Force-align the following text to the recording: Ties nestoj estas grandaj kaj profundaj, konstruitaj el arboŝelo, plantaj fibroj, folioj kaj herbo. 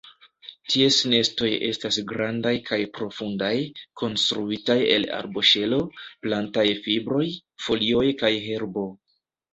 Ties 0.75 0.95
nestoj 1.09 1.49
estas 1.67 1.99
grandaj 2.11 2.53
kaj 2.69 2.79
profundaj, 2.95 3.51
konstruitaj 4.03 4.79
el 4.97 5.05
arboŝelo, 5.21 5.79
plantaj 6.25 6.65
fibroj, 6.87 7.25
folioj 7.67 8.05
kaj 8.25 8.33
herbo. 8.51 8.89